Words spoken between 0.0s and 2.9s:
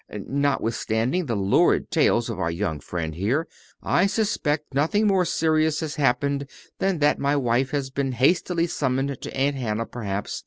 Notwithstanding the lurid tales of our young